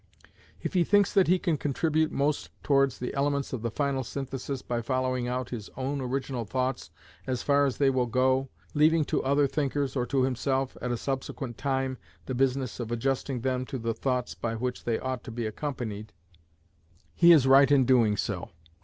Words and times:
If 0.63 0.73
he 0.73 0.83
thinks 0.83 1.13
that 1.13 1.27
he 1.27 1.37
can 1.37 1.57
contribute 1.57 2.11
most 2.11 2.49
towards 2.63 2.97
the 2.97 3.13
elements 3.13 3.53
of 3.53 3.61
the 3.61 3.69
final 3.69 4.03
synthesis 4.03 4.63
by 4.63 4.81
following 4.81 5.27
out 5.27 5.51
his 5.51 5.69
own 5.77 6.01
original 6.01 6.43
thoughts 6.43 6.89
as 7.27 7.43
far 7.43 7.67
as 7.67 7.77
they 7.77 7.91
will 7.91 8.07
go, 8.07 8.49
leaving 8.73 9.05
to 9.05 9.23
other 9.23 9.45
thinkers, 9.45 9.95
or 9.95 10.07
to 10.07 10.23
himself 10.23 10.75
at 10.81 10.89
a 10.91 10.97
subsequent 10.97 11.59
time, 11.59 11.99
the 12.25 12.33
business 12.33 12.79
of 12.79 12.91
adjusting 12.91 13.41
them 13.41 13.63
to 13.67 13.77
the 13.77 13.93
thoughts 13.93 14.33
by 14.33 14.55
which 14.55 14.85
they 14.85 14.97
ought 14.97 15.23
to 15.25 15.29
be 15.31 15.45
accompanied, 15.45 16.13
he 17.13 17.31
is 17.31 17.45
right 17.45 17.71
in 17.71 17.85
doing 17.85 18.17
so. 18.17 18.49